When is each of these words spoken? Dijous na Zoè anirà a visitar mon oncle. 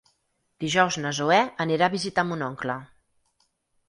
Dijous 0.63 0.95
na 1.03 1.11
Zoè 1.17 1.37
anirà 1.65 1.89
a 1.89 1.93
visitar 1.97 2.23
mon 2.31 2.41
oncle. 2.47 2.79